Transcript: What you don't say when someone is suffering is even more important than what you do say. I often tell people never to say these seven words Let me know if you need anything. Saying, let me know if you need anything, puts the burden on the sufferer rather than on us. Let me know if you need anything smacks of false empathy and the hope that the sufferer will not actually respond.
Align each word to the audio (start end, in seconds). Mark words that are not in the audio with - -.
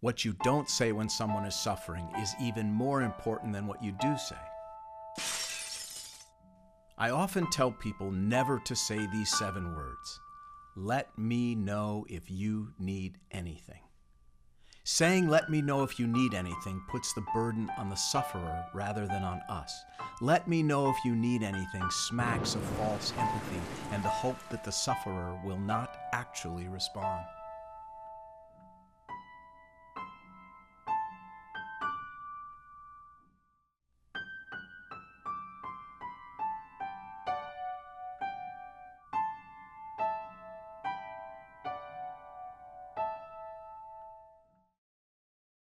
What 0.00 0.24
you 0.24 0.34
don't 0.44 0.70
say 0.70 0.92
when 0.92 1.08
someone 1.08 1.44
is 1.44 1.56
suffering 1.56 2.08
is 2.20 2.32
even 2.40 2.72
more 2.72 3.02
important 3.02 3.52
than 3.52 3.66
what 3.66 3.82
you 3.82 3.92
do 4.00 4.16
say. 4.16 4.36
I 6.96 7.10
often 7.10 7.50
tell 7.50 7.72
people 7.72 8.12
never 8.12 8.60
to 8.60 8.76
say 8.76 9.06
these 9.06 9.36
seven 9.36 9.74
words 9.74 10.20
Let 10.76 11.18
me 11.18 11.56
know 11.56 12.06
if 12.08 12.30
you 12.30 12.72
need 12.78 13.18
anything. 13.32 13.80
Saying, 14.84 15.28
let 15.28 15.50
me 15.50 15.60
know 15.60 15.82
if 15.82 15.98
you 15.98 16.06
need 16.06 16.32
anything, 16.32 16.80
puts 16.88 17.12
the 17.12 17.26
burden 17.34 17.70
on 17.76 17.90
the 17.90 17.96
sufferer 17.96 18.64
rather 18.72 19.06
than 19.06 19.22
on 19.22 19.42
us. 19.48 19.84
Let 20.22 20.48
me 20.48 20.62
know 20.62 20.88
if 20.88 20.96
you 21.04 21.14
need 21.14 21.42
anything 21.42 21.90
smacks 21.90 22.54
of 22.54 22.62
false 22.62 23.12
empathy 23.18 23.60
and 23.92 24.02
the 24.02 24.08
hope 24.08 24.38
that 24.48 24.64
the 24.64 24.72
sufferer 24.72 25.38
will 25.44 25.58
not 25.58 25.98
actually 26.12 26.68
respond. 26.68 27.22